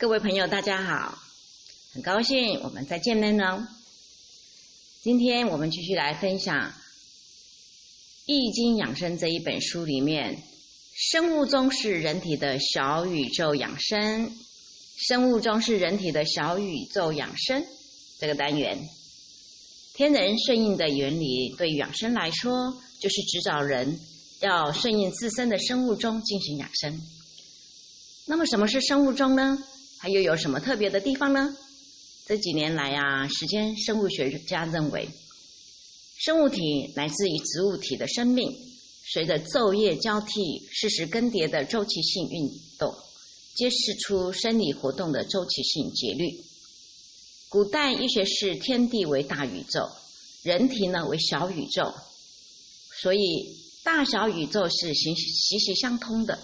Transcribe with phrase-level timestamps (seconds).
[0.00, 1.18] 各位朋友，大家好，
[1.92, 3.66] 很高兴我们再见面呢。
[5.02, 6.54] 今天我们继续来分享
[8.24, 10.40] 《易经养生》这一本书里面，
[10.94, 14.32] 生物钟是人体的小宇宙养生，
[14.96, 17.66] 生物钟是人体的小宇宙养生
[18.20, 18.78] 这个单元。
[19.94, 23.98] 天人顺应的原理，对养生来说，就是指导人
[24.38, 27.02] 要顺应自身的生物钟进行养生。
[28.26, 29.58] 那么，什么是生物钟呢？
[30.00, 31.56] 它又有什么特别的地方呢？
[32.26, 35.08] 这几年来啊，时间生物学家认为，
[36.18, 38.54] 生物体来自于植物体的生命，
[39.02, 42.94] 随着昼夜交替、适时更迭的周期性运动，
[43.54, 46.44] 揭示出生理活动的周期性节律。
[47.48, 49.90] 古代医学是天地为大宇宙，
[50.42, 51.94] 人体呢为小宇宙，
[53.00, 56.38] 所以大小宇宙是息息息相通的。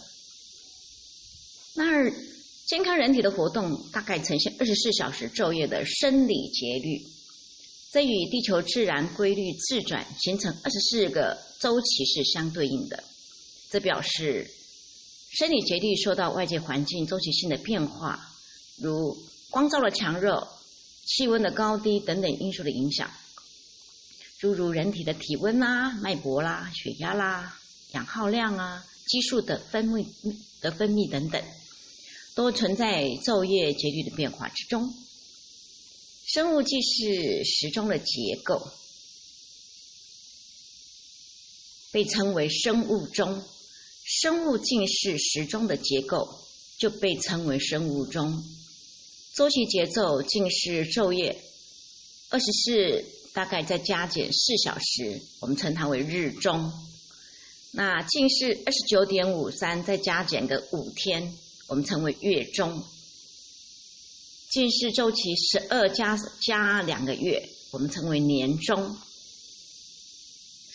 [1.75, 2.34] 那。
[2.67, 7.07] 健康人体的活动大概呈现二十四小时昼夜的生理节律，
[7.93, 13.05] 这与地球自然规律自转形成二十四个周期是相对应的。
[13.71, 14.51] 这表示
[15.31, 18.33] 生理节律受到外界环境周期性的变化，
[18.79, 19.15] 如
[19.51, 20.49] 光照的强弱、
[21.05, 23.11] 气温的高低等等因素的影响，
[24.39, 27.59] 诸如人体的体温啦、脉搏啦、血压啦、
[27.93, 30.07] 氧耗量啊、激素的分泌
[30.63, 31.43] 的分泌等等。
[32.35, 34.93] 都存在昼夜节律的变化之中。
[36.27, 38.71] 生物既是时钟的结构，
[41.93, 43.43] 被称为生物钟。
[44.03, 46.41] 生物竟是时钟的结构，
[46.79, 48.45] 就被称为生物钟。
[49.35, 51.43] 周期节奏竟是昼夜
[52.31, 56.73] 二十四，大概再加减四小时，我们称它为日钟。
[57.71, 61.37] 那近视二十九点五三，再加减个五天。
[61.67, 62.85] 我们称为月中，
[64.51, 68.97] 近视周期十二加加两个月，我们称为年中。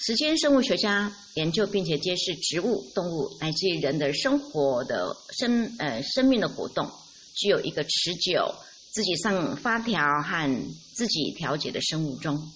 [0.01, 6.89] 时间生物学家研究并且揭示植物、动物乃至于人的生活的生呃生命的活动，
[7.35, 8.55] 具有一个持久、
[8.91, 12.51] 自己上发条和自己调节的生物钟。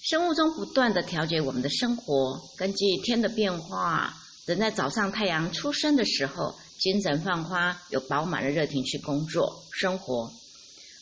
[0.00, 6.58] 生物钟不断的调节我们的生活，根据天的变化，人在早上太阳出生的时候。
[6.78, 10.32] 精神焕发，有饱满的热情去工作生活，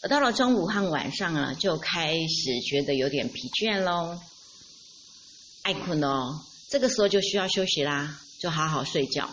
[0.03, 4.21] 而到了中午和晚上啊，就开始觉得有点疲倦喽，
[5.63, 6.43] 爱困哦。
[6.69, 9.31] 这个时候就需要休息啦，就好好睡觉，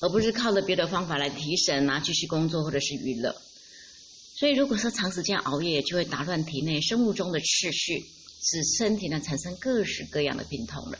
[0.00, 3.36] 而不是靠着别的方法来提神啊，继续工作或者是娱乐。
[4.34, 8.06] 所以，如果说长时间熬夜，就会打乱体内生物钟的秩序，
[8.40, 10.98] 使身体呢产生各式各样的病痛了。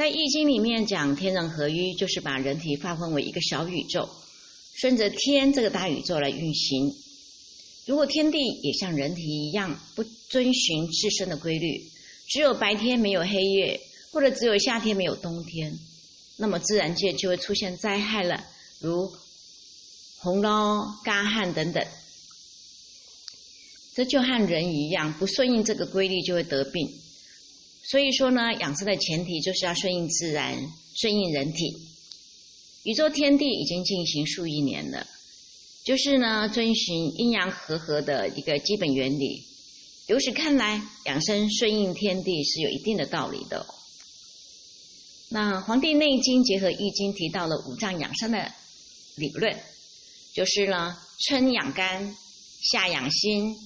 [0.00, 4.08] 在易经里面讲天人合一，就是把人体划分为一个小宇宙，
[4.72, 6.96] 顺着天这个大宇宙来运行。
[7.84, 11.90] 如果天地也像人体一样，不遵循自身的规律，
[12.26, 13.78] 只有白天没有黑夜，
[14.10, 15.78] 或者只有夏天没有冬天，
[16.38, 18.42] 那么自然界就会出现灾害了，
[18.78, 19.12] 如
[20.20, 21.86] 洪涝、干旱等等。
[23.94, 26.90] 这就和人一样，不顺应这个规律，就会得病。
[27.90, 31.76] 所以说呢，养生的前提就是要顺应自然，顺应人体。
[32.84, 35.08] 宇宙天地已经进行数亿年了，
[35.82, 39.44] 就是呢，遵循阴阳和合的一个基本原理。
[40.06, 43.66] 由此看来，养生顺应天地是有一定的道理的。
[45.28, 48.52] 那《黄帝内经》结合《易经》提到了五脏养生的
[49.16, 49.60] 理论，
[50.32, 50.96] 就是呢，
[51.26, 52.16] 春养肝，
[52.62, 53.56] 夏养心，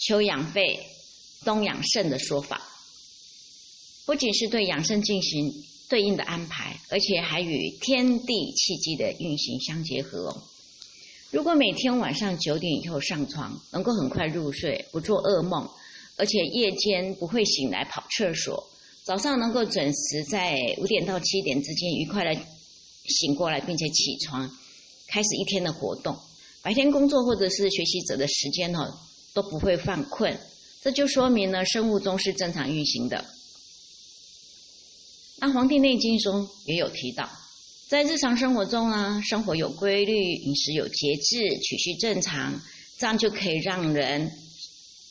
[0.00, 0.86] 秋养肺，
[1.46, 2.69] 冬养肾的说法。
[4.10, 5.54] 不仅是对养生进行
[5.88, 10.42] 对应的安排，而且还与天地气机的运行相结合哦。
[11.30, 15.70] 如果每天晚上九点以后上床，能够很快入睡，不做噩梦，
[16.16, 18.68] 而且夜间不会醒来跑厕所，
[19.04, 22.34] 早上能够准时在五点到七点之间愉快的
[23.04, 24.50] 醒过来，并且起床，
[25.06, 26.18] 开始一天的活动，
[26.62, 28.92] 白天工作或者是学习者的时间哦
[29.34, 30.36] 都不会犯困，
[30.82, 33.24] 这就说明呢生物钟是正常运行的。
[35.40, 37.28] 那《黄帝内经》中也有提到，
[37.88, 42.60] 在日常生活中呢，生活有规律，饮食有节制，取序正常，
[42.98, 44.30] 这样就可以让人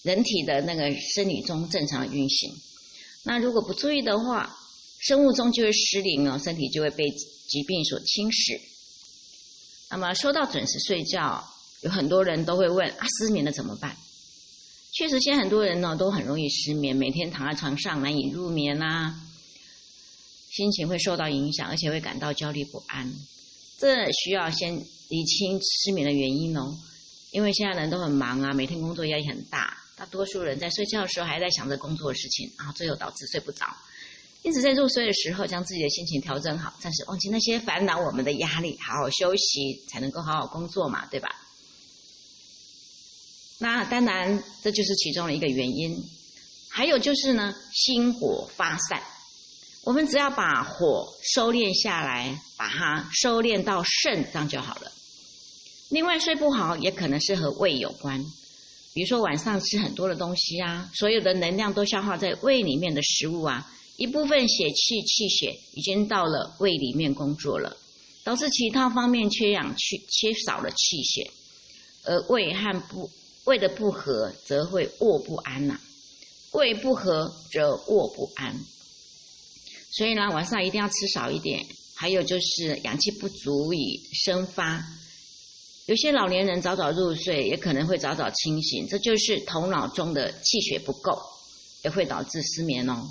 [0.03, 2.53] 人体的那个生理钟正常运行。
[3.23, 4.55] 那如果不注意的话，
[4.99, 8.61] 生物钟就会失灵哦，身体就会被疾病所侵蚀。
[9.89, 11.43] 那么说到准时睡觉，
[11.81, 13.97] 有很多人都会问啊，失眠了怎么办？
[14.91, 19.25] 确实，现在很多人呢都很容易失眠，每天躺在床上难以入眠啊。
[20.49, 23.13] 心情会受到影响，而且会感到焦虑不安。
[23.77, 24.75] 这需要先
[25.09, 26.77] 理清失眠的原因哦。
[27.31, 33.67] 因为现在人都很忙啊，每天工作压力很大，大多数人在睡觉的时候还在想着工作的事情，然后最后导致睡不着。
[34.41, 41.29] 因此，在入睡的时候，将自己的心情调整好，暂时忘记那些烦恼，我们的压力，好好休息，才能够好好工作嘛，对吧？
[43.59, 46.03] 那当然，这就是其中的一个原因。
[46.69, 49.03] 还有就是呢，心火发散，
[49.83, 54.91] 我们只要把火收敛下来，把它收敛到肾，脏就好了。
[55.89, 58.23] 另外，睡不好也可能是和胃有关，
[58.93, 63.71] 比如说晚上吃很多的东西啊，所有的能量都消耗在胃里面的食物啊。
[63.95, 67.75] 一部分血气气血已经到了胃里面工作了，
[68.23, 71.31] 导致其他方面缺氧、缺缺少了气血，
[72.03, 73.09] 而胃和不
[73.45, 75.79] 胃的不和，则会卧不安呐。
[76.51, 78.55] 胃不和则卧不安，
[79.91, 81.65] 所以呢，晚上一定要吃少一点。
[81.95, 84.81] 还有就是阳气不足以生发，
[85.85, 91.21] 有些老年人早早入睡，也可能会早早清醒，这就是头脑中的气血不够，
[91.83, 93.05] 也会导致失眠哦。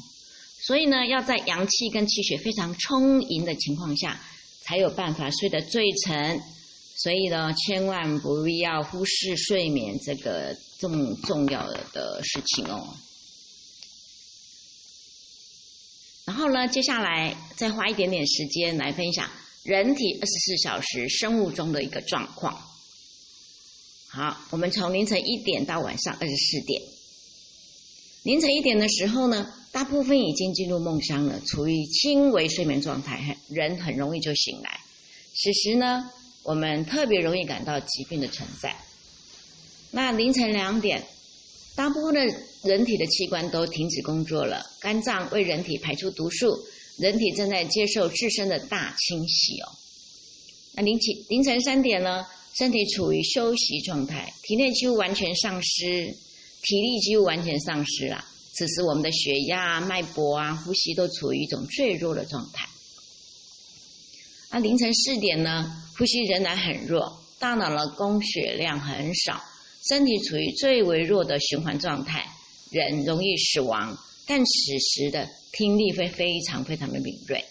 [0.63, 4.19] 所以呢，要在阳气跟气血非常充盈的情况下，
[4.63, 6.41] 才有办法睡得最沉。
[6.97, 12.97] 所以呢，千万不要忽视睡眠这个这么重要的事情哦。
[16.25, 19.29] 然然后呢，接下来再花一点点时间来分享
[19.65, 22.57] 人体二十四小时生物钟的一个状况。
[24.07, 26.81] 好，我们从凌晨一点到晚上二十四点。
[28.23, 29.53] 凌晨一点的时候呢？
[29.73, 34.79] 大部分已经进入梦乡了，处于轻微睡眠状态，人很容易就醒来。
[35.35, 36.09] 此时呢，
[36.45, 38.77] 我们特别容易感到疾病的存在。
[39.91, 41.05] 那凌晨两点，
[41.79, 42.21] 大部分的
[42.65, 46.59] 人体的器官都停止工作了，肝脏为人体排出毒素，
[46.97, 49.71] 人体正在接受自身的大清洗哦。
[50.75, 52.27] 那凌晨凌晨三点呢，
[52.59, 56.17] 身体处于休息状态，体内几乎完全丧失，
[56.63, 58.25] 体力几乎完全丧失了。
[58.55, 62.69] 此时，我们的血压、脉搏啊、呼吸都处于一种最弱的状态。
[64.51, 65.81] 那凌晨四点呢？
[65.97, 69.41] 呼吸仍然很弱，大脑的供血量很少，
[69.89, 72.27] 身体处于最微弱的循环状态，
[72.71, 73.97] 人容易死亡。
[74.27, 77.43] 但此时的听力会非常非常的敏锐。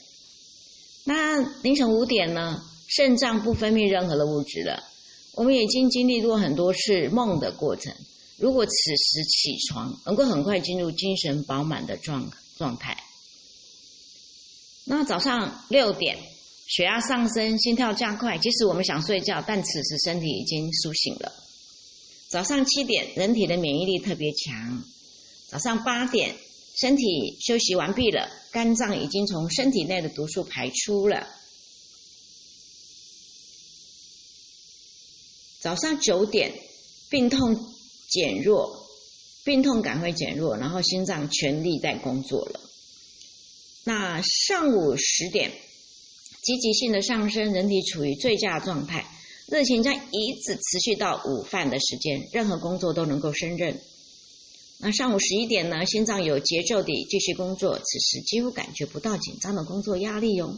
[1.04, 2.62] 那凌晨五点呢？
[2.88, 4.81] 肾脏不分泌任何的物质了。
[5.34, 7.94] 我们已经经历过很多次梦的过程。
[8.38, 12.95] 如果此时起床，能够很快进入精神饱满的状状态。
[14.86, 16.18] 那早上六点，
[16.68, 18.38] 血压上升，心跳加快。
[18.38, 21.33] 即使我们想睡觉，但此时身体已经苏醒了。
[22.30, 24.84] 早上七点，人体的免疫力特别强。
[25.48, 26.36] 早上八点，
[26.76, 31.28] 身体休息完毕了，肝脏已经从身体内的毒素排出了。
[35.60, 36.54] 早上九点，
[37.10, 37.74] 病痛。
[38.10, 38.88] 减弱，
[39.44, 42.62] 病痛感会减弱，然后心脏全力在工作了。
[43.84, 45.52] 那上午十点，
[46.42, 49.06] 积极性的上升，人体处于最佳状态，
[49.48, 53.82] 热情将一直持续到午饭的时间，任何工作都能够胜任。
[54.80, 60.58] 那上午十一点呢，心脏有节奏地继续工作，此时几乎感觉不到紧张的工作压力哟。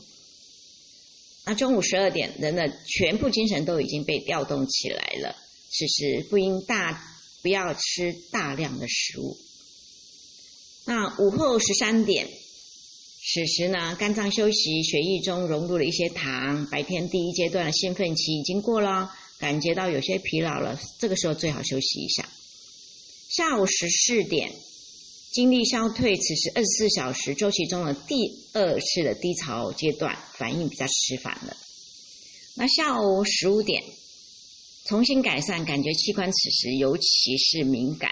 [1.45, 5.35] 那中午十二点，人的全部精神都已经被调动起来了，
[5.69, 7.15] 此时不应大。
[7.41, 9.37] 不要吃大量的食物。
[10.83, 12.27] 那午后十三点，
[13.21, 16.65] 此时呢，肝脏休息，血液中融入了一些糖。
[16.71, 22.27] 白天第一阶段的兴奋期已经过了，感觉到有些疲劳了，这个时候最好休息一下。
[23.29, 24.51] 下午十四点，
[25.31, 28.15] 精力消退，此时二十四小时周期中的第
[28.53, 31.55] 二次的低潮阶段，反应比较迟缓了。
[32.55, 33.83] 那下午十五点。
[34.85, 38.11] 重新改善，感觉器官此时尤其是敏感，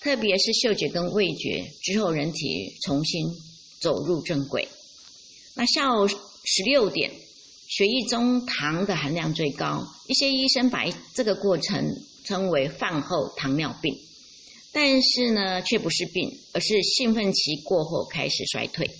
[0.00, 1.70] 特别是嗅觉跟味觉。
[1.82, 3.28] 之后人体重新
[3.86, 4.68] 走入正轨。
[5.54, 7.12] 那下午十六点，
[7.68, 13.96] 血液中糖的含量最高，一些医生把这个过程称为饭后糖尿病，
[14.72, 18.90] 但是呢，却不是病，而是兴奋期过后开始衰退。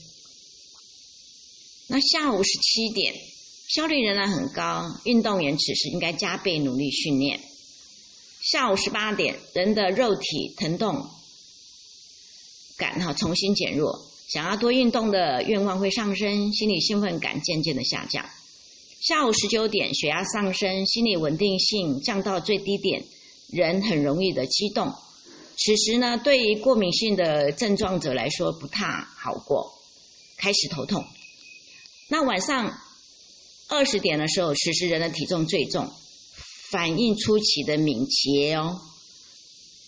[1.88, 3.12] 那下午十七点。
[3.68, 7.40] 效率仍然很高，运动员此时应该加倍努力训练。
[8.40, 11.04] 下午十八点，人的肉体疼痛
[12.76, 18.28] 感哈重新减弱，想要多运动的愿望会上升，心理兴奋感渐渐的下降。
[19.00, 23.04] 下午十九点，血压上升，心理稳定性降到最低点，
[23.48, 24.92] 人很容易的激动。
[25.56, 29.72] 此时呢，对于过敏性的症状者来说不太好过，
[30.36, 31.04] 开始头痛。
[32.08, 32.78] 那晚上。
[33.68, 35.90] 二十点的时候，此时人的体重最重，
[36.70, 38.80] 反应出奇的敏捷哦。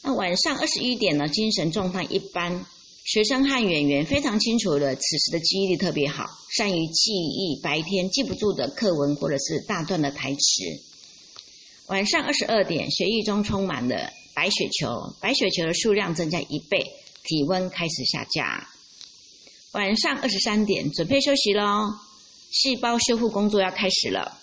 [0.02, 2.66] 那晚上二十一点呢，精神状态一般。
[3.08, 10.38] 学生和演员非常清楚的，此时的记忆力特别好，善于记忆白天记不住的课文或者是大段的台词。
[11.86, 16.84] 晚上二十二点，血液中充满了白血球，白血球的数量增加一倍，
[17.24, 18.66] 体温开始下降。
[19.72, 21.94] 晚上二十三点，准备休息喽，
[22.50, 24.36] 细胞修复工作要开始了。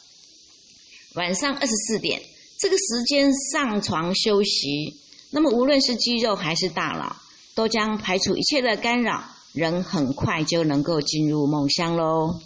[1.13, 2.19] 晚上二十四点，
[2.57, 4.97] 这个时间上床休息，
[5.29, 7.21] 那么无论是肌肉还是大脑。
[7.55, 12.39] 都将排除一切的干扰，人很快就能够进入梦乡喽。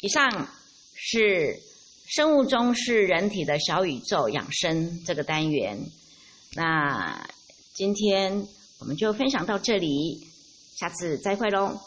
[0.00, 0.48] 以上
[0.94, 1.60] 是
[2.06, 5.78] 生物钟是人体的小宇宙养生这个单元。
[6.54, 7.28] 那
[7.74, 10.26] 今天我们就分享到这里，
[10.74, 11.78] 下次再会喽。